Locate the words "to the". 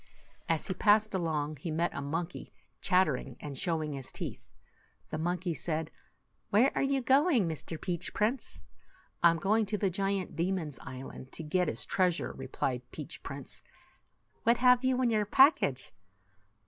9.67-9.91